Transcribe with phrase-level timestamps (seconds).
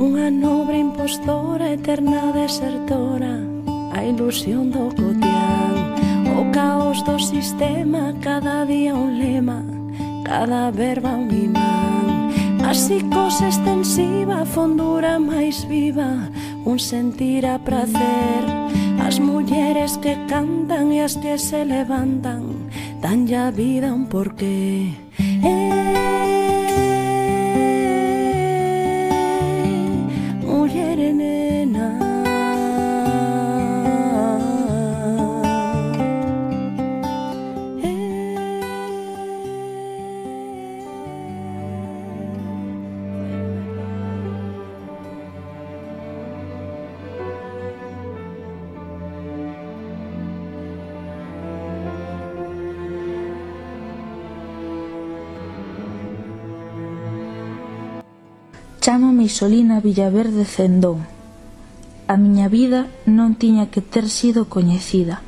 [0.00, 3.36] Unha nobre impostora, eterna desertora
[3.92, 5.92] A ilusión do cotián.
[6.40, 9.60] O caos do sistema, cada día un lema
[10.24, 12.32] Cada verba un imán.
[12.64, 16.32] A psicose extensiva, fondura máis viva
[16.64, 18.40] Un sentir a prazer
[19.04, 22.72] As mulleres que cantan e as que se levantan
[23.04, 24.96] Dan ya vida un porqué.
[25.44, 25.79] Eh,
[59.20, 61.04] Isolina Villaverde Cendón.
[62.08, 65.22] A miña vida non tiña que ter sido coñecida.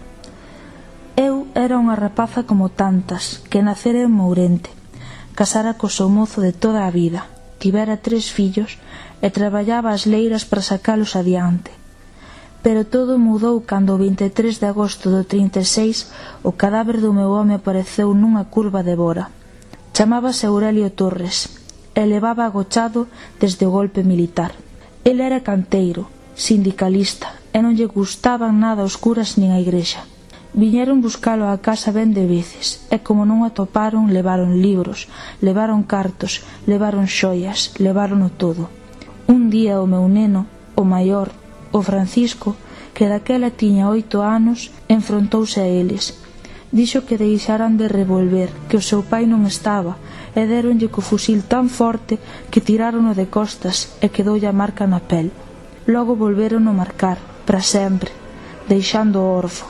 [1.14, 4.72] Eu era unha rapaza como tantas, que nacera en Mourente,
[5.38, 7.28] casara co seu mozo de toda a vida,
[7.62, 8.82] tivera tres fillos
[9.22, 11.70] e traballaba as leiras para sacalos adiante.
[12.64, 16.10] Pero todo mudou cando o 23 de agosto do 36
[16.42, 19.30] o cadáver do meu home apareceu nunha curva de Bora.
[19.94, 21.61] Chamábase Aurelio Torres
[21.94, 23.06] e levaba agochado
[23.40, 24.52] desde o golpe militar.
[25.04, 30.08] El era canteiro, sindicalista, e non lle gustaban nada os curas nin a igrexa.
[30.52, 35.08] Viñeron buscalo á casa ben de veces, e como non o atoparon, levaron libros,
[35.40, 38.68] levaron cartos, levaron xoias, levaron o todo.
[39.28, 40.44] Un día o meu neno,
[40.76, 41.32] o maior,
[41.72, 42.56] o Francisco,
[42.92, 46.20] que daquela tiña oito anos, enfrontouse a eles,
[46.72, 50.00] Dixo que deixaran de revolver, que o seu pai non estaba,
[50.32, 52.16] e deronlle co fusil tan forte
[52.48, 55.28] que tirarono de costas e quedoulle a marca na pel.
[55.84, 58.08] Logo volveron a marcar, para sempre,
[58.72, 59.68] deixando o orfo.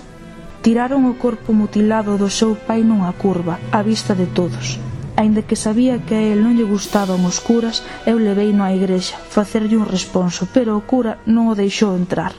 [0.62, 4.78] Tiraron o corpo mutilado do seu pai nunha curva, á vista de todos.
[5.18, 9.18] Ainda que sabía que a él non lle gustaban os curas, eu leveino á igrexa,
[9.18, 12.30] facerlle un responso, pero o cura non o deixou entrar.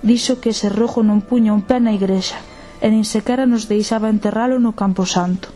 [0.00, 2.40] Dixo que ese rojo non puña un pé na igrexa,
[2.84, 5.48] e nin sequera nos deixaba enterralo no campo santo.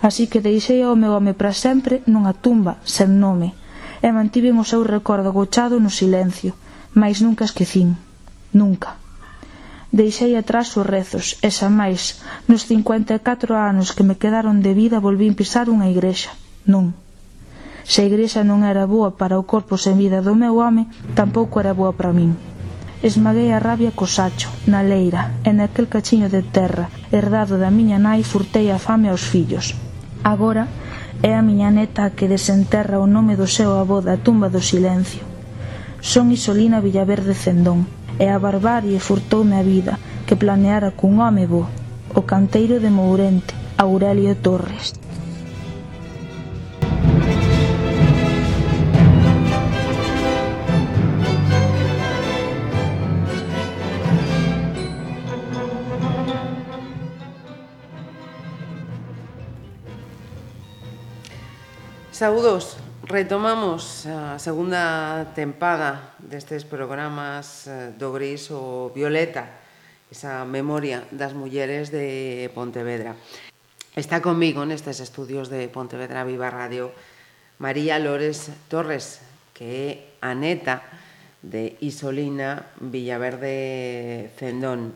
[0.00, 3.54] Así que deixei ao meu home para sempre nunha tumba sen nome
[4.02, 6.54] e mantiven o seu recordo agochado no silencio,
[6.94, 7.98] mas nunca esquecín.
[8.54, 8.96] Nunca.
[9.90, 15.02] Deixei atrás os rezos e xa máis, nos 54 anos que me quedaron de vida
[15.02, 16.30] volvín pisar unha igrexa.
[16.68, 16.94] Non.
[17.88, 21.56] Se a igrexa non era boa para o corpo sen vida do meu home, tampouco
[21.56, 22.36] era boa para min.
[23.00, 28.02] Esmaguei a rabia co sacho, na leira, e naquel cachiño de terra, herdado da miña
[28.02, 29.78] nai, furtei a fame aos fillos.
[30.26, 30.66] Agora
[31.22, 34.58] é a miña neta a que desenterra o nome do seu avó da tumba do
[34.58, 35.22] silencio.
[36.02, 37.86] Son Isolina Villaverde Cendón,
[38.18, 39.94] e a barbarie furtoume a vida,
[40.26, 41.70] que planeara cun home bo,
[42.18, 44.98] o canteiro de Mourente, Aurelio Torres.
[62.18, 62.74] Saúdos,
[63.06, 69.46] retomamos a segunda tempada destes programas eh, do Gris o Violeta,
[70.10, 73.14] esa memoria das mulleres de Pontevedra.
[73.94, 76.90] Está comigo nestes estudios de Pontevedra Viva Radio
[77.62, 79.22] María Lores Torres,
[79.54, 80.82] que é a neta
[81.46, 84.90] de Isolina Villaverde Cendón.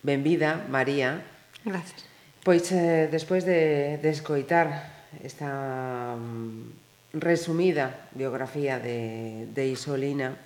[0.00, 1.20] Benvida, María.
[1.68, 2.08] Gracias.
[2.40, 10.36] Pois, eh, despois de, de escoitar esta mm, resumida biografía de, de Isolina,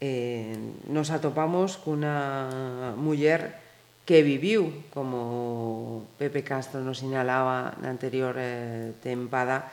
[0.00, 0.56] eh,
[0.88, 3.60] nos atopamos cunha muller
[4.08, 9.70] que viviu, como Pepe Castro nos sinalaba na anterior eh, tempada,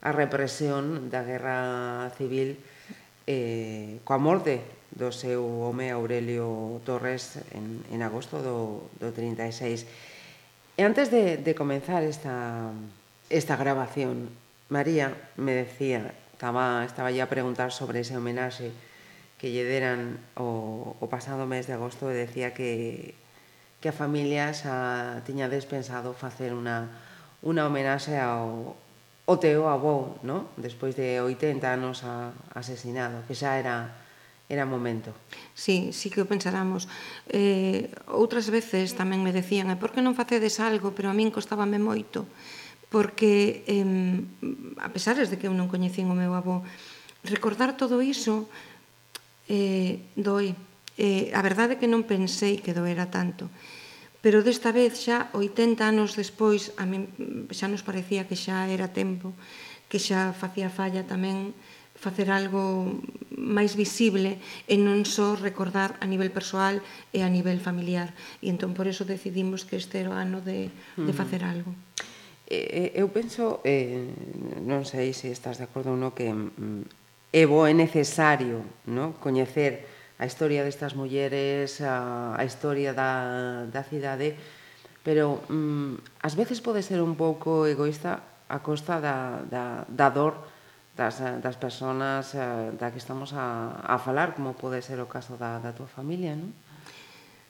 [0.00, 2.60] a represión da guerra civil
[3.26, 4.60] eh, coa morte
[4.92, 9.84] do seu home Aurelio Torres en, en agosto do, do 36.
[10.76, 12.70] E antes de, de comenzar esta
[13.30, 14.30] esta grabación.
[14.68, 18.72] María me decía, estaba, estaba ya a preguntar sobre ese homenaxe
[19.38, 23.12] que lle deran o, o pasado mes de agosto e decía que,
[23.82, 26.88] que a familia xa tiña despensado facer unha,
[27.44, 28.72] unha homenaxe ao,
[29.28, 30.48] o teu avó, no?
[30.56, 34.04] despois de 80 anos a, asesinado, que xa era
[34.48, 35.16] era momento.
[35.54, 36.84] Sí, sí que o pensáramos.
[37.32, 40.92] Eh, outras veces tamén me decían, e por que non facedes algo?
[40.92, 42.28] Pero a min costábame moito
[42.94, 43.82] porque eh,
[44.78, 46.62] a pesares de que eu non coñecín o meu avó,
[47.26, 48.46] recordar todo iso
[49.50, 50.54] eh, doi.
[50.94, 53.50] Eh, a verdade é que non pensei que doera tanto,
[54.22, 57.10] pero desta vez xa 80 anos despois a mí
[57.50, 59.34] xa nos parecía que xa era tempo,
[59.90, 61.50] que xa facía falla tamén
[61.98, 62.94] facer algo
[63.34, 64.38] máis visible
[64.70, 66.78] e non só recordar a nivel persoal
[67.10, 68.14] e a nivel familiar.
[68.38, 71.74] E entón por eso decidimos que este era o ano de, de facer algo.
[72.46, 74.04] Eh, eh, eu penso, eh,
[74.60, 76.84] non sei se estás de acordo ou non, que mm,
[77.32, 79.16] é bo e necesario no?
[79.16, 79.88] coñecer
[80.20, 84.36] a historia destas mulleres, a, a historia da, da cidade,
[85.00, 88.20] pero mm, ás veces pode ser un pouco egoísta
[88.52, 90.36] a costa da, da, da dor
[90.92, 95.34] das, das personas eh, da que estamos a, a falar, como pode ser o caso
[95.40, 96.52] da, da tua familia, non?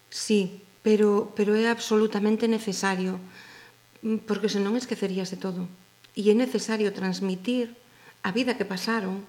[0.08, 3.18] Sí, pero, pero é absolutamente necesario.
[4.04, 5.64] Mm, porque senón esqueceríase todo.
[6.12, 7.72] E é necesario transmitir
[8.20, 9.24] a vida que pasaron,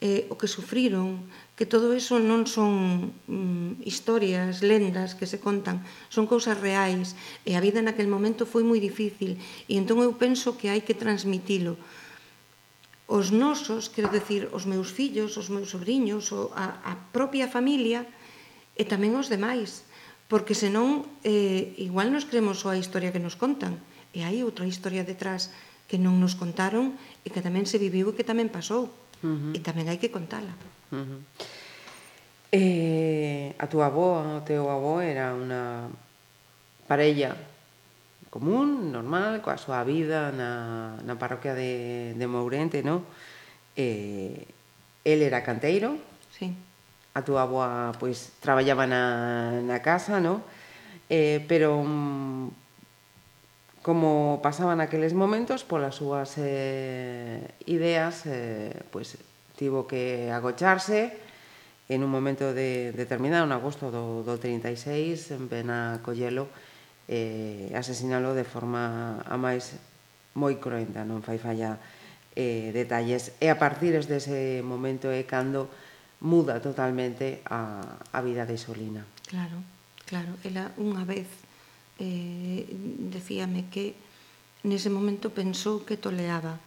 [0.00, 5.84] eh, o que sufriron, que todo eso non son mm, historias, lendas que se contan,
[6.08, 7.12] son cousas reais,
[7.44, 9.36] e a vida naquel momento foi moi difícil,
[9.68, 11.76] e entón eu penso que hai que transmitilo.
[13.04, 18.08] Os nosos, quero decir, os meus fillos, os meus sobrinhos, a, a propia familia,
[18.72, 19.84] e tamén os demais,
[20.30, 23.82] porque senón eh, igual nos creemos só a historia que nos contan
[24.14, 25.50] e hai outra historia detrás
[25.90, 26.94] que non nos contaron
[27.26, 29.52] e que tamén se viviu e que tamén pasou uh -huh.
[29.52, 30.54] e tamén hai que contala
[30.94, 31.20] uh -huh.
[32.54, 35.90] eh, a túa avó o teu avó era unha
[36.86, 37.34] parella
[38.30, 43.02] común, normal, coa súa vida na, na parroquia de, de Mourente, non?
[43.74, 44.46] Eh,
[45.02, 45.98] el era canteiro,
[46.30, 46.54] sí
[47.14, 50.42] a túa aboa pois traballaba na, na casa, no?
[51.10, 52.50] Eh, pero mm,
[53.82, 59.16] como pasaba naqueles momentos polas súas eh, ideas, eh, pois
[59.56, 61.16] tivo que agocharse
[61.90, 66.46] en un momento de, determinado, en agosto do, do 36, en Pena Collelo,
[67.10, 69.74] eh, asesinalo de forma a máis
[70.38, 71.82] moi cruenta, non fai falla
[72.38, 73.34] eh, detalles.
[73.42, 75.66] E a partir dese momento é cando
[76.20, 77.80] muda totalmente a,
[78.12, 79.04] a vida de Solina.
[79.26, 79.64] Claro,
[80.04, 80.36] claro.
[80.44, 81.26] Ela unha vez
[82.00, 82.68] eh,
[83.08, 83.96] decíame que
[84.64, 86.60] nese momento pensou que toleaba.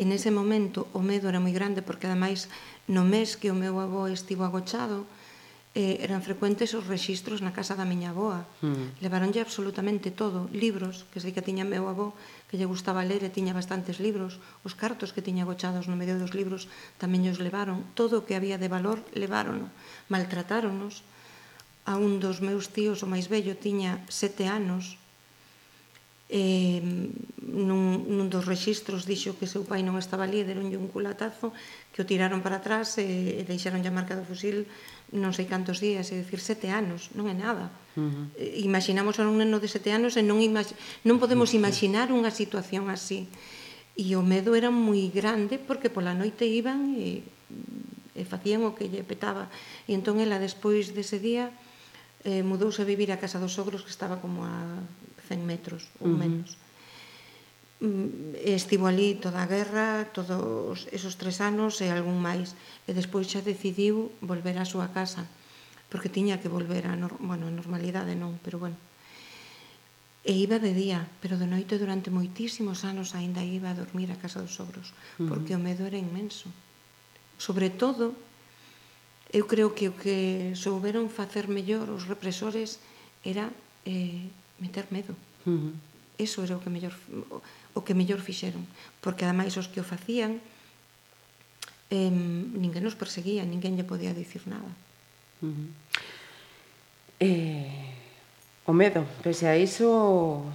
[0.00, 2.48] En ese momento o medo era moi grande porque ademais
[2.88, 5.04] no mes que o meu avó estivo agochado,
[5.74, 8.46] eh, eran frecuentes os rexistros na casa da miña aboa.
[8.62, 9.02] Mm.
[9.02, 12.14] Levaronlle absolutamente todo, libros, que sei que tiña meu avó,
[12.46, 16.14] que lle gustaba ler e tiña bastantes libros, os cartos que tiña gochados no medio
[16.14, 16.70] dos libros
[17.02, 19.66] tamén os levaron, todo o que había de valor levárono,
[20.06, 21.02] maltratáronos.
[21.84, 24.96] A un dos meus tíos, o máis bello, tiña sete anos,
[26.28, 26.80] eh,
[27.44, 31.52] nun, nun dos registros dixo que seu pai non estaba ali, deronlle un culatazo,
[31.92, 34.64] que o tiraron para atrás e, e deixaron a marca do fusil
[35.14, 37.70] non sei cantos días, é dicir, sete anos, non é nada.
[37.94, 38.26] Uh -huh.
[38.34, 42.90] E, imaginamos a un neno de sete anos e non, non podemos imaginar unha situación
[42.90, 43.30] así.
[43.94, 47.22] E o medo era moi grande porque pola noite iban e,
[48.16, 49.46] e facían o que lle petaba.
[49.86, 51.54] E entón ela despois dese día
[52.26, 54.82] eh, mudouse a vivir a casa dos sogros que estaba como a
[55.24, 56.20] 100 metros ou uh -huh.
[56.20, 56.56] menos.
[57.80, 62.54] E estivo ali toda a guerra, todos esos tres anos e algún máis.
[62.88, 65.26] E despois xa decidiu volver á súa casa,
[65.90, 68.78] porque tiña que volver a, nor bueno, a normalidade non, pero bueno.
[70.24, 74.16] E iba de día, pero de noite durante moitísimos anos aínda iba a dormir a
[74.16, 75.28] casa dos sogros, uh -huh.
[75.28, 76.48] porque o medo era inmenso.
[77.36, 78.16] Sobre todo,
[79.34, 82.78] eu creo que o que souberon facer mellor os represores
[83.26, 83.50] era
[83.84, 85.14] eh, meter medo.
[85.46, 85.72] Uh -huh.
[86.18, 86.94] Eso era o que mellor
[87.74, 88.62] o que mellor fixeron,
[89.02, 90.38] porque ademais os que o facían
[91.90, 94.70] eh, ninguén nos perseguía, ninguén lle podía dicir nada.
[95.42, 95.68] Uh -huh.
[97.18, 97.94] eh,
[98.64, 100.46] o medo, pese a iso,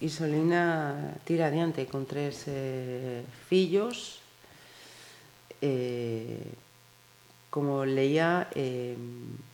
[0.00, 4.20] Isolina tira adiante con tres eh, fillos,
[5.62, 6.44] eh,
[7.50, 8.96] como leía, eh,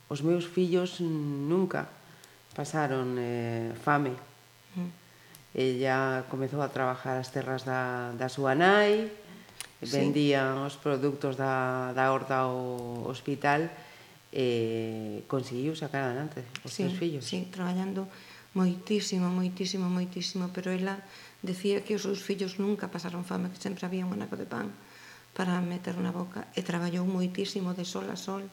[0.09, 1.93] os meus fillos nunca
[2.55, 4.15] pasaron eh, fame.
[4.77, 4.91] Mm.
[5.55, 9.11] Ella comezou a trabajar as terras da, da súa nai,
[9.83, 9.91] sí.
[9.91, 13.71] vendían os produtos da, da horta ao hospital
[14.31, 17.27] e eh, conseguiu sacar adelante os sí, seus fillos.
[17.27, 18.07] Sí, traballando
[18.55, 21.03] moitísimo, moitísimo, moitísimo, pero ela
[21.43, 24.71] decía que os seus fillos nunca pasaron fame, que sempre había un anaco de pan
[25.35, 28.47] para meter na boca e traballou moitísimo de sol a sol.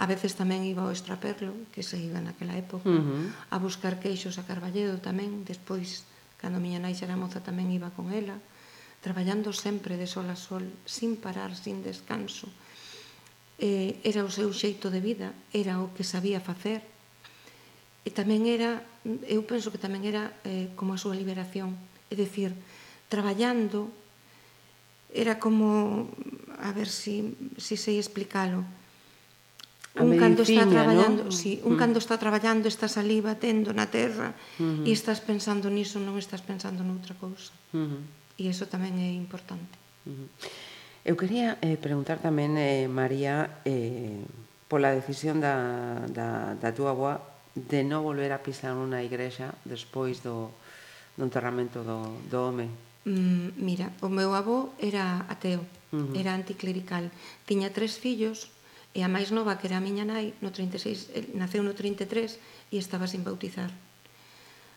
[0.00, 3.52] A veces tamén iba ao extraperlo, que se iba naquela época, uh -huh.
[3.52, 6.08] a buscar queixos a Carballedo tamén, despois,
[6.40, 8.40] cando miña nai xa era moza, tamén iba con ela,
[9.04, 12.48] traballando sempre de sol a sol, sin parar, sin descanso.
[13.60, 16.80] Eh, era o seu xeito de vida, era o que sabía facer,
[18.00, 18.80] e tamén era,
[19.28, 21.76] eu penso que tamén era eh, como a súa liberación,
[22.08, 22.56] é dicir,
[23.12, 23.92] traballando
[25.12, 26.08] era como,
[26.56, 28.64] a ver si, si sei explicalo,
[29.98, 31.32] un cando está traballando, ¿no?
[31.32, 31.78] sí, un mm.
[31.78, 34.86] cando está traballando esta saliva tendo na terra mm -hmm.
[34.86, 37.50] e estás pensando niso, non estás pensando noutra cousa.
[37.74, 38.02] Mm -hmm.
[38.38, 39.74] E iso tamén é importante.
[40.06, 40.28] Mm -hmm.
[41.02, 44.20] Eu quería eh, preguntar tamén, eh, María, eh,
[44.70, 47.18] pola decisión da, da, da túa boa
[47.56, 50.54] de non volver a pisar unha igrexa despois do,
[51.18, 52.70] do enterramento do, do home.
[53.08, 57.10] Mm, mira, o meu avó era ateo, uh era anticlerical.
[57.48, 58.52] Tiña tres fillos,
[58.90, 62.74] E a máis nova, que era a miña nai, no 36, eh, naceu no 33
[62.74, 63.70] e estaba sin bautizar.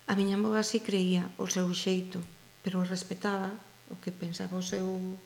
[0.06, 2.22] A miña moa si creía o seu xeito,
[2.62, 3.58] pero o respetaba
[3.90, 5.18] o que pensaba o seu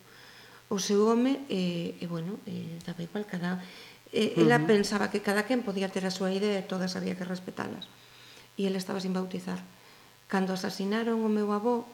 [0.67, 3.63] o seu home e, e bueno, e, daba igual cada
[4.11, 4.41] e, uh -huh.
[4.43, 7.87] ela pensaba que cada quen podía ter a súa idea e todas había que respetalas.
[8.55, 9.59] E ela estaba sin bautizar.
[10.31, 11.87] Cando asasinaron o meu avó,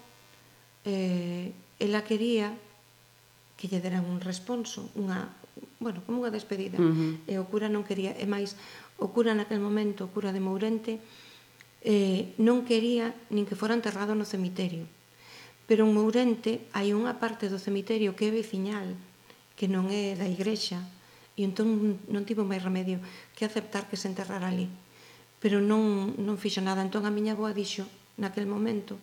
[0.85, 2.53] eh, ela quería
[3.57, 5.29] que lle deran un responso, unha
[5.79, 6.79] bueno, como unha despedida.
[6.79, 7.11] Uh -huh.
[7.27, 8.55] E o cura non quería, e máis,
[8.97, 10.99] o cura naquel momento, o cura de Mourente,
[11.83, 14.87] eh, non quería nin que fora enterrado no cemiterio.
[15.67, 18.95] Pero en Mourente hai unha parte do cemiterio que é veciñal,
[19.59, 20.79] que non é da igrexa,
[21.35, 23.01] e entón non tivo máis remedio
[23.35, 24.69] que aceptar que se enterrara ali.
[25.43, 26.85] Pero non, non fixo nada.
[26.85, 27.83] Entón a miña boa dixo,
[28.15, 28.95] naquel momento,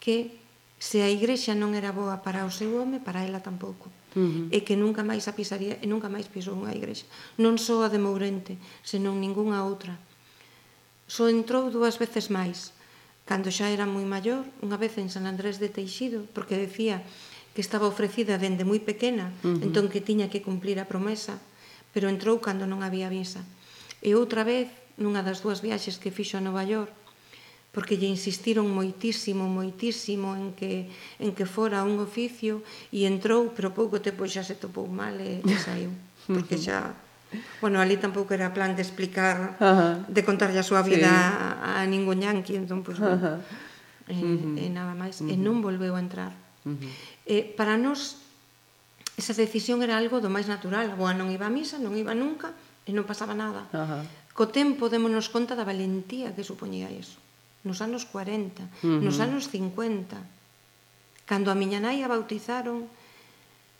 [0.00, 0.40] que
[0.80, 3.92] se a igrexa non era boa para o seu home, para ela tampouco.
[4.14, 4.48] -huh.
[4.52, 7.08] e que nunca máis a pisaría e nunca máis pisou unha igrexa.
[7.40, 9.96] Non só a de Mourente, senón ningunha outra.
[11.08, 12.72] Só entrou dúas veces máis,
[13.28, 17.04] cando xa era moi maior, unha vez en San Andrés de Teixido, porque decía
[17.52, 19.64] que estaba ofrecida dende moi pequena, uh -huh.
[19.66, 21.36] entón que tiña que cumplir a promesa,
[21.92, 23.44] pero entrou cando non había visa.
[24.00, 27.01] E outra vez, nunha das dúas viaxes que fixo a Nova York,
[27.72, 32.60] porque lle insistiron moitísimo, moitísimo en que, en que fora un oficio
[32.92, 35.90] e entrou, pero pouco tempo xa se topou mal e, e saiu,
[36.28, 36.92] porque xa
[37.64, 40.04] Bueno, ali tampouco era plan de explicar, Ajá.
[40.04, 41.16] de contarlle a súa vida sí.
[41.64, 43.40] a, a ningún yanqui, entón, pois, pues, bueno,
[44.04, 44.60] e, uh -huh.
[44.60, 45.32] e nada máis, uh -huh.
[45.32, 46.36] e non volveu a entrar.
[46.68, 46.92] Uh -huh.
[47.24, 48.20] eh, para nós,
[49.16, 52.52] esa decisión era algo do máis natural, boa, non iba a misa, non iba nunca,
[52.84, 53.64] e non pasaba nada.
[53.72, 54.04] Ajá.
[54.36, 57.16] Co tempo démonos conta da valentía que supoñía iso
[57.62, 60.18] nos anos 40, nos anos 50.
[61.26, 62.90] Cando a miña nai a bautizaron,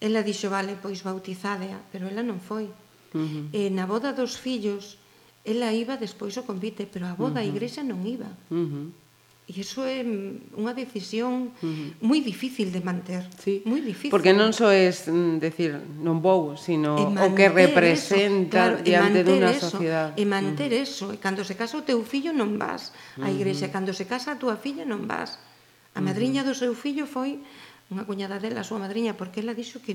[0.03, 2.71] ela dixo, vale, pois bautizadea, pero ela non foi.
[3.15, 3.51] Uh.
[3.51, 4.99] E na boda dos fillos,
[5.43, 8.31] ela iba despois o convite, pero a boda uh a igrexa non iba.
[8.51, 8.91] Uh.
[9.42, 10.06] E iso é
[10.54, 11.50] unha decisión
[11.99, 13.58] moi difícil de manter, sí.
[13.66, 14.14] moi difícil.
[14.14, 14.87] Porque non só é
[15.42, 20.14] decir non vou, sino o que representa eso, claro, diante dunha sociedade.
[20.14, 23.90] E manter eso, e cando se casa o teu fillo non vas á igrexa, cando
[23.90, 25.42] se casa a túa filla non vas.
[25.92, 27.42] A madriña do seu fillo foi
[27.90, 29.92] unha cuñada dela, a súa madriña, porque ela dixo que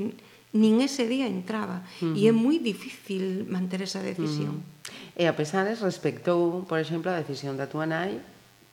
[0.51, 1.87] nin ese día entraba.
[2.03, 2.19] Uh -huh.
[2.19, 4.59] E é moi difícil manter esa decisión.
[4.59, 5.23] Uh -huh.
[5.23, 8.21] E a pesares respectou, por exemplo, a decisión da túa nai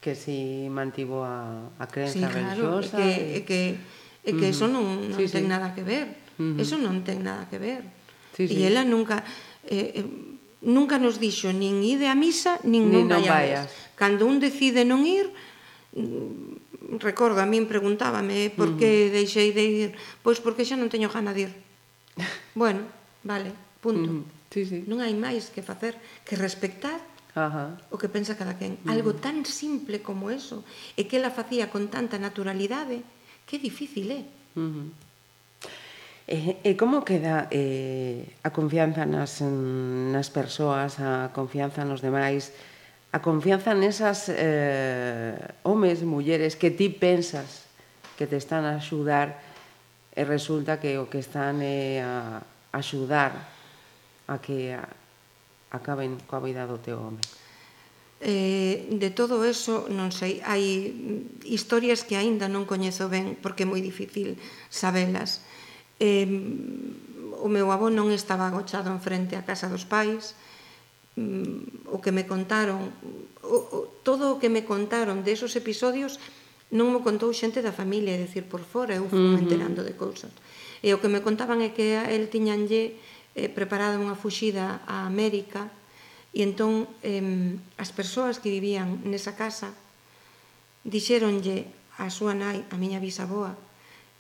[0.04, 3.00] que si mantivo a, a crenza sí, claro, religiosa.
[3.00, 3.80] E que, e...
[3.80, 5.49] Eh, que, e que eso non, non sí, ten sí.
[5.49, 6.20] nada que ver.
[6.37, 6.61] Uh -huh.
[6.61, 7.88] Eso non ten nada que ver.
[8.37, 8.61] Sí, sí.
[8.61, 9.25] E ela nunca...
[9.64, 10.08] Eh, eh,
[10.61, 13.64] nunca nos dixo nin ide a misa, nin, nin non, non vayas.
[13.64, 13.96] vayas.
[13.96, 15.32] Cando un decide non ir,
[15.96, 20.92] mm, recordo, a min preguntábame eh, por que deixei de ir, pois porque xa non
[20.92, 21.52] teño gana de ir.
[22.61, 22.84] bueno,
[23.25, 24.28] vale, punto.
[24.52, 24.84] Sí, sí.
[24.84, 25.96] Non hai máis que facer
[26.28, 27.00] que respectar
[27.34, 27.74] Ajá.
[27.90, 28.78] o que pensa cada quen.
[28.86, 30.62] Algo tan simple como eso,
[30.94, 33.02] e que ela facía con tanta naturalidade,
[33.42, 34.22] que difícil é.
[34.22, 35.04] Eh?
[36.24, 42.54] E, e como queda eh, a confianza nas, nas persoas, a confianza nos demais,
[43.12, 45.36] a confianza nesas eh,
[45.66, 47.68] homes, mulleres que ti pensas
[48.16, 49.42] que te están a axudar
[50.14, 52.40] e resulta que o que están é eh, a
[52.72, 53.50] axudar
[54.30, 54.88] a que a,
[55.74, 57.18] acaben coa vida do teu home?
[58.22, 60.94] Eh, de todo eso non sei, hai
[61.44, 64.38] historias que aínda non coñezo ben porque é moi difícil
[64.70, 65.42] sabelas.
[65.98, 66.24] Eh,
[67.44, 70.38] o meu avó non estaba agochado en frente á casa dos pais,
[71.20, 72.94] mm, o que me contaron,
[73.44, 76.16] o, o, todo o que me contaron desos episodios
[76.72, 79.42] non me contou xente da familia, é dicir, por fora, eu fui uh -huh.
[79.42, 80.32] enterando de cousas.
[80.80, 82.96] E o que me contaban é que el tiñanlle
[83.34, 85.70] eh, preparado unha fuxida a América
[86.34, 89.74] e entón eh, as persoas que vivían nesa casa
[90.84, 91.66] dixéronlle
[91.98, 93.54] a súa nai, a miña bisaboa,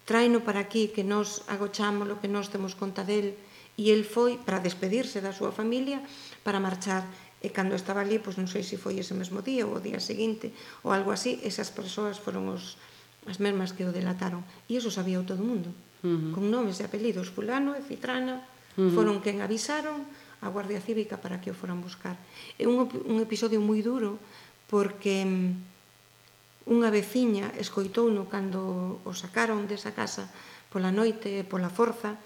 [0.06, 3.34] traino para aquí que nós agochámoslo, que nós temos conta del,
[3.74, 6.00] e el foi para despedirse da súa familia
[6.46, 7.04] para marchar.
[7.44, 10.00] E cando estaba ali, pois non sei se foi ese mesmo día ou o día
[10.00, 12.80] seguinte ou algo así, esas persoas foron os,
[13.28, 14.40] as mesmas que o delataron.
[14.70, 15.70] E iso sabía todo o mundo.
[16.04, 16.32] Uh -huh.
[16.36, 18.44] con nomes e apelidos, fulano e citrana
[18.74, 18.94] Uh -huh.
[18.94, 20.06] Foron quen avisaron
[20.44, 22.18] a Guardia Cívica para que o foran buscar.
[22.60, 24.20] É un, un episodio moi duro
[24.68, 30.28] porque mm, unha veciña escoitouno cando o sacaron desa casa
[30.74, 32.18] pola noite e pola forza,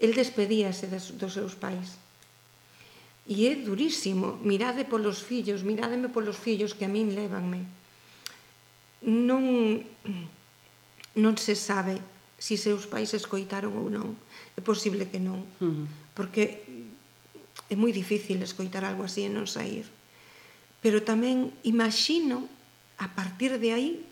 [0.00, 2.00] el despedíase das, dos seus pais.
[3.28, 7.68] E é durísimo, mirade polos fillos, mirádeme polos fillos que a min levanme.
[9.04, 9.84] Non,
[11.20, 12.00] non se sabe
[12.44, 14.20] si seus pais escoitaron ou non.
[14.52, 15.88] É posible que non, uh -huh.
[16.12, 16.60] porque
[17.72, 19.88] é moi difícil escoitar algo así e non sair.
[20.84, 22.44] Pero tamén imagino,
[23.00, 24.04] a partir de aí,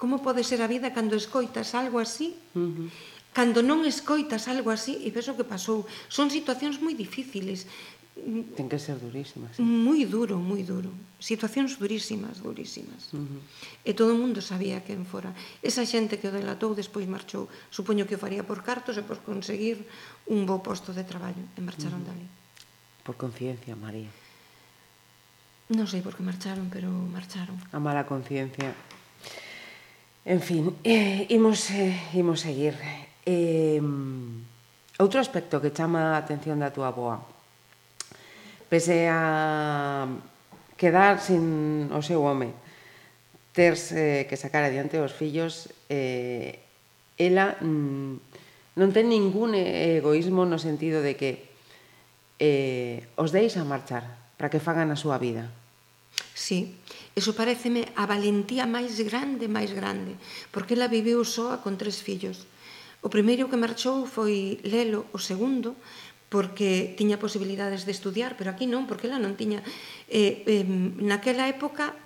[0.00, 2.88] como pode ser a vida cando escoitas algo así, uh -huh.
[3.36, 5.84] cando non escoitas algo así, e ves o que pasou.
[6.08, 7.68] Son situacións moi difíciles,
[8.56, 9.56] Ten que ser durísimas.
[9.56, 9.56] Eh.
[9.56, 9.62] Sí.
[9.62, 10.92] Moi duro, moi duro.
[11.22, 13.14] Situacións durísimas, durísimas.
[13.16, 13.40] Uh -huh.
[13.86, 15.32] E todo o mundo sabía quen fora.
[15.64, 17.48] Esa xente que o delatou despois marchou.
[17.72, 19.88] Supoño que o faría por cartos e por conseguir
[20.28, 21.40] un bo posto de traballo.
[21.56, 22.10] E marcharon uh -huh.
[22.12, 22.26] dali.
[23.06, 24.10] Por conciencia, María.
[25.72, 27.56] Non sei por que marcharon, pero marcharon.
[27.72, 28.74] A mala conciencia.
[30.26, 32.76] En fin, eh, imos, eh, imos seguir.
[33.24, 33.80] Eh,
[35.00, 37.39] outro aspecto que chama a atención da túa boa
[38.70, 40.06] pese a
[40.78, 42.54] quedar sin o seu home,
[43.52, 46.62] terse eh, que sacar adiante os fillos, eh,
[47.18, 51.50] ela mm, non ten ningún egoísmo no sentido de que
[52.38, 54.06] eh, os deis a marchar
[54.38, 55.50] para que fagan a súa vida.
[56.32, 56.78] Sí,
[57.12, 60.16] eso pareceme a valentía máis grande, máis grande,
[60.54, 62.48] porque ela viviu soa con tres fillos.
[63.04, 65.76] O primeiro que marchou foi Lelo, o segundo,
[66.30, 69.60] porque tiña posibilidades de estudiar, pero aquí non, porque ela non tiña...
[70.06, 70.64] Eh, eh,
[71.02, 71.98] naquela época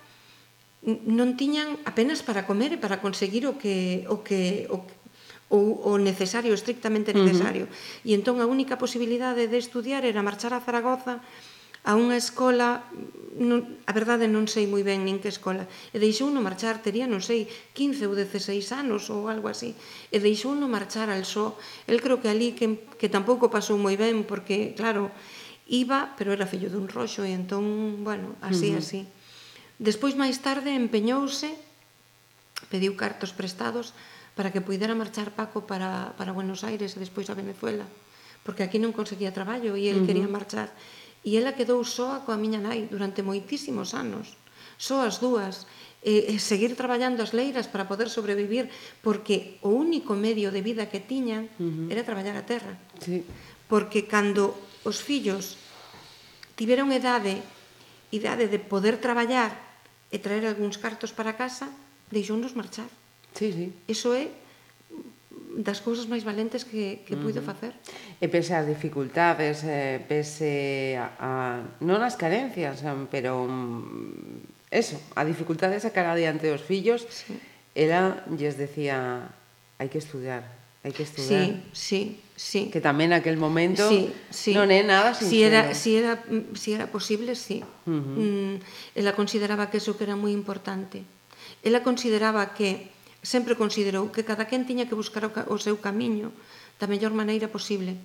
[0.85, 4.85] non tiñan apenas para comer e para conseguir o que o que o,
[5.49, 5.57] o,
[5.89, 7.65] o necesario, estrictamente necesario.
[7.65, 8.09] Uh -huh.
[8.09, 11.21] E entón a única posibilidade de estudiar era marchar a Zaragoza
[11.85, 12.81] a unha escola
[13.35, 17.03] non, a verdade non sei moi ben nin que escola e deixou no marchar, tería,
[17.03, 17.45] non sei
[17.75, 19.75] 15 ou 16 anos ou algo así
[20.09, 23.99] e deixou no marchar al só el creo que ali que, que tampouco pasou moi
[23.99, 25.11] ben porque, claro,
[25.67, 28.81] iba pero era fillo dun roxo e entón, bueno, así, uh -huh.
[28.81, 29.01] así
[29.77, 31.51] despois máis tarde empeñouse
[32.71, 33.91] pediu cartos prestados
[34.35, 37.83] para que puidera marchar Paco para, para Buenos Aires e despois a Venezuela
[38.47, 40.07] porque aquí non conseguía traballo e el uh -huh.
[40.07, 40.71] quería marchar
[41.25, 44.37] e ela quedou soa coa miña nai durante moitísimos anos,
[44.77, 45.65] só as dúas,
[46.05, 48.69] e, e seguir traballando as leiras para poder sobrevivir,
[49.01, 51.89] porque o único medio de vida que tiñan uh -huh.
[51.89, 52.77] era traballar a terra.
[53.01, 53.25] Sí.
[53.65, 54.53] Porque cando
[54.85, 55.57] os fillos
[56.53, 57.41] tiveron edade
[58.13, 59.81] idade de poder traballar
[60.13, 61.73] e traer algúns cartos para casa,
[62.13, 62.87] deixounos marchar.
[63.33, 63.73] Sí, sí.
[63.89, 64.29] eso é
[65.55, 67.71] das cousas máis valentes que, que puido facer.
[68.19, 69.63] E pese ás dificultades,
[70.09, 71.31] pese a, a
[71.79, 77.39] non as carencias, pero mm, eso, a dificultade de sacar adiante os fillos, sí.
[77.71, 79.31] ela lles decía,
[79.79, 80.43] hai que estudiar,
[80.83, 81.47] hai que estudar.
[81.47, 82.01] Sí, sí,
[82.35, 82.61] sí.
[82.67, 84.51] Que tamén aquel momento sí, sí.
[84.51, 85.31] non é nada sincero.
[85.31, 87.63] Si era, si era, mm, si era posible, sí.
[87.87, 88.19] Uh -huh.
[88.19, 88.55] mm,
[88.99, 91.07] ela consideraba que eso que era moi importante.
[91.63, 92.94] Ela consideraba que
[93.25, 96.29] sempre considerou que cada quen tiña que buscar o seu camiño
[96.77, 97.97] da mellor maneira posible,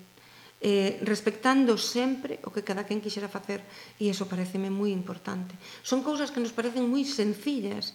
[0.65, 3.61] eh, respectando sempre o que cada quen quixera facer,
[4.01, 5.53] e iso pareceme moi importante.
[5.85, 7.93] Son cousas que nos parecen moi sencillas,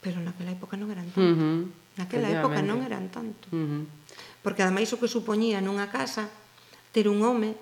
[0.00, 1.20] pero naquela época non eran tanto.
[1.20, 1.60] Uh -huh.
[2.00, 3.52] Naquela época non eran tanto.
[3.52, 3.82] Uh -huh.
[4.40, 6.32] Porque ademais o que supoñía nunha casa
[6.90, 7.52] ter un home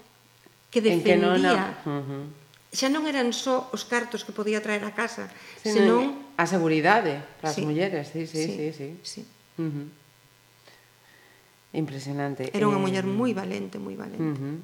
[0.71, 2.23] que defendía que non, uh -huh.
[2.71, 5.27] xa non eran só os cartos que podía traer a casa,
[5.63, 6.05] senón, senón
[6.41, 7.69] A seguridade para as sí.
[7.69, 8.73] mulleres, sí, sí, sí, sí.
[8.73, 8.89] sí.
[9.05, 9.21] sí.
[9.61, 9.87] Uh -huh.
[11.77, 12.49] Impresionante.
[12.57, 12.85] Era unha eh...
[12.89, 14.25] muller moi valente, moi valente.
[14.25, 14.57] Uh -huh.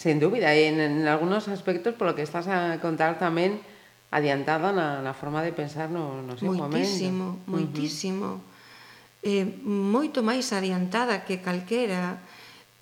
[0.00, 3.60] Sen dúbida, e en, en algunos aspectos, polo que estás a contar tamén,
[4.08, 7.50] adiantada na, na forma de pensar no, no seu moitísimo, momento.
[7.52, 9.44] Moitísimo, uh -huh.
[9.44, 12.24] eh, moito máis adiantada que calquera.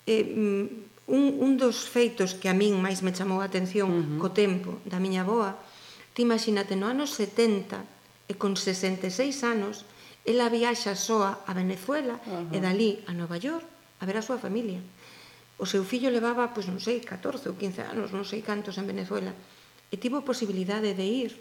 [0.07, 0.23] Eh,
[1.07, 4.19] un, un dos feitos que a min máis me chamou a atención uh -huh.
[4.23, 5.59] co tempo da miña boa,
[6.13, 9.09] Ti imagínate no ano 70 e con 66
[9.43, 9.85] anos
[10.23, 12.55] ela viaxa soa a Venezuela uh -huh.
[12.55, 13.65] e dali a Nova York
[13.99, 14.79] a ver a súa familia.
[15.57, 18.85] O seu fillo levaba, pois non sei, 14 ou 15 anos, non sei cantos en
[18.87, 19.31] Venezuela,
[19.89, 21.31] e tivo posibilidade de ir.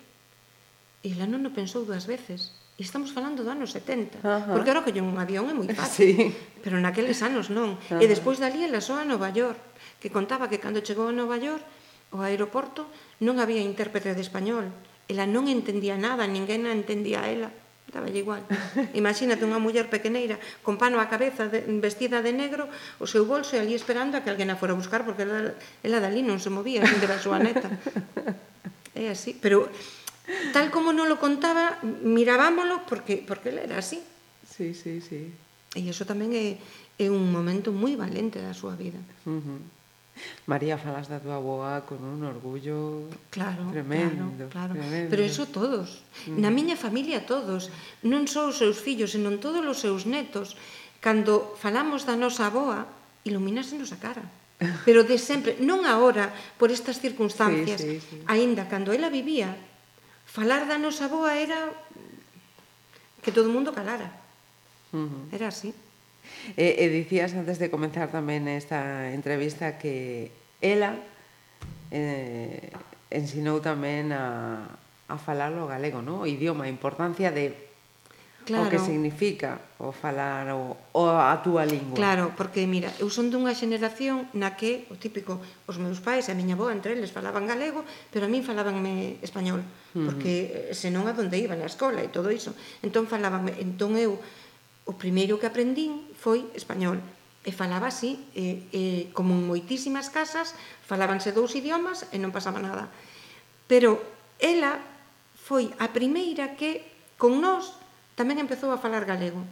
[1.03, 2.55] E ela non o pensou dúas veces.
[2.79, 4.53] E estamos falando do ano 70, Ajá.
[4.55, 6.33] porque ahora que un avión é moi fácil, sí.
[6.65, 7.77] pero naqueles anos non.
[8.01, 9.59] E despois dali ela soa a Nova York,
[10.01, 11.63] que contaba que cando chegou a Nova York
[12.13, 12.87] o aeroporto
[13.25, 14.69] non había intérprete de español.
[15.09, 17.51] Ela non entendía nada, ninguén a entendía a ela.
[17.89, 18.45] Estaba igual.
[18.97, 22.69] Imagínate unha muller pequeneira con pano á cabeza de, vestida de negro,
[23.01, 25.53] o seu bolso e ali esperando a que alguén a fora a buscar porque ela,
[25.85, 27.69] ela dali non se movía, non deba a súa neta.
[28.93, 29.73] É así, pero
[30.53, 34.05] tal como non lo contaba, mirábamolo porque porque ela era así.
[34.45, 35.33] Sí, sí, sí.
[35.73, 36.61] E iso tamén é,
[37.01, 39.01] é un momento moi valente da súa vida.
[39.25, 39.61] Uh -huh.
[40.47, 44.29] María, falas da túa boa con un orgullo claro, tremendo.
[44.37, 44.73] Claro, claro.
[44.77, 45.09] tremendo.
[45.09, 46.05] Pero iso todos.
[46.29, 46.39] Mm.
[46.39, 47.73] Na miña familia todos.
[48.05, 50.59] Non só os seus fillos, senón todos os seus netos.
[51.01, 52.87] Cando falamos da nosa boa,
[53.25, 54.25] iluminasenos a cara.
[54.87, 58.27] Pero de sempre, non agora, por estas circunstancias, sí, sí, sí.
[58.29, 59.57] aínda cando ela vivía,
[60.29, 61.73] falar da nosa boa era
[63.23, 64.11] que todo o mundo calara.
[64.93, 65.35] Uh -huh.
[65.35, 65.73] Era así.
[66.57, 70.99] E, e dicías antes de comenzar tamén esta entrevista que ela
[71.93, 72.71] eh,
[73.13, 74.67] ensinou tamén a,
[75.07, 76.25] a falar o galego, ¿no?
[76.25, 77.53] O idioma, a importancia de
[78.45, 78.67] claro.
[78.67, 81.95] o que significa o falar o, o a túa lingua.
[81.95, 86.31] Claro, porque mira, eu son dunha xeneración na que o típico, os meus pais e
[86.33, 90.75] a miña boa entre eles falaban galego, pero a min falabanme español, porque uh -huh.
[90.75, 92.55] senón a donde iban a escola e todo iso.
[92.83, 94.19] Entón falabanme, entón eu
[94.87, 96.99] o primeiro que aprendín foi español.
[97.43, 100.55] E falaba así, e, e, como en moitísimas casas
[100.87, 102.87] falábanse dous idiomas e non pasaba nada.
[103.67, 103.99] Pero
[104.39, 104.79] ela
[105.35, 106.87] foi a primeira que
[107.19, 107.75] con nós
[108.15, 109.43] tamén empezou a falar galego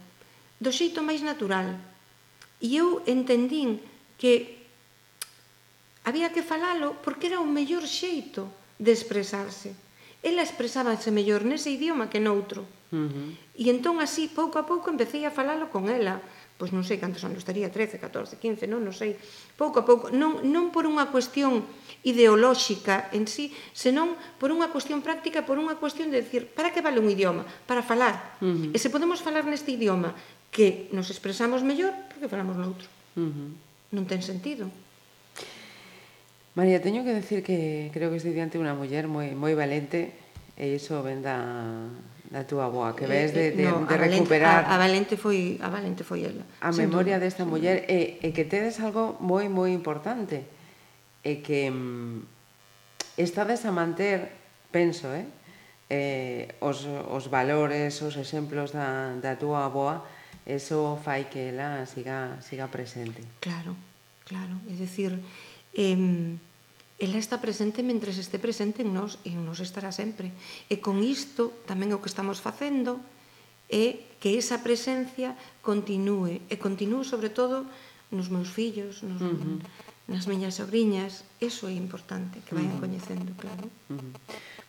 [0.61, 1.67] do xeito máis natural.
[2.63, 3.83] E eu entendín
[4.15, 4.61] que
[6.07, 8.47] había que falalo porque era o mellor xeito
[8.79, 9.75] de expresarse
[10.21, 12.65] ela expresábase mellor nese idioma que noutro.
[12.93, 13.27] Uh -huh.
[13.57, 16.21] E entón así, pouco a pouco, empecé a falalo con ela.
[16.61, 19.17] Pois non sei cantos anos estaría, 13, 14, 15, non, non sei.
[19.57, 21.65] Pouco a pouco, non, non por unha cuestión
[22.05, 26.85] ideolóxica en sí, senón por unha cuestión práctica, por unha cuestión de decir, para que
[26.85, 27.41] vale un idioma?
[27.65, 28.37] Para falar.
[28.45, 28.75] Uh -huh.
[28.75, 30.13] E se podemos falar neste idioma
[30.53, 32.85] que nos expresamos mellor, porque falamos noutro.
[33.17, 33.49] Uh -huh.
[33.97, 34.69] Non ten sentido.
[36.53, 40.11] María, teño que decir que creo que estou diante unha muller moi moi valente
[40.59, 41.39] e iso ven da,
[42.27, 44.67] da túa boa, que eh, ves de, eh, de, no, de recuperar...
[44.67, 46.43] A, a valente foi a valente foi ela.
[46.59, 50.43] A memoria duda, desta muller e, e que tedes algo moi moi importante
[51.23, 52.27] e que mm,
[53.15, 54.35] estades a manter,
[54.75, 55.27] penso, eh,
[55.87, 60.03] eh os, os valores, os exemplos da, da túa boa,
[60.43, 63.23] eso fai que ela siga, siga presente.
[63.39, 63.75] Claro,
[64.27, 64.55] claro.
[64.67, 65.15] É dicir,
[65.73, 66.37] eh,
[67.01, 70.29] ela está presente mentre este presente en nós e en nós estará sempre.
[70.69, 73.01] E con isto tamén é o que estamos facendo
[73.71, 75.33] é que esa presencia
[75.65, 77.65] continúe e continúe sobre todo
[78.13, 79.57] nos meus fillos, nos, uh -huh.
[80.11, 82.85] nas miñas sobrinhas, eso é importante que vayan uh -huh.
[82.85, 83.65] coñecendo, claro.
[83.89, 84.13] Uh -huh.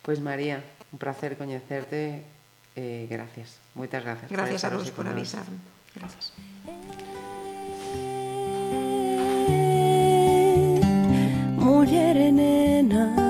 [0.01, 2.25] Pois María, un placer coñecerte.
[2.73, 3.61] Eh, gracias.
[3.77, 4.31] Moitas gracias.
[4.31, 5.61] Gracias a vos por avisarme.
[5.93, 6.33] Gracias.
[11.83, 13.22] morire nena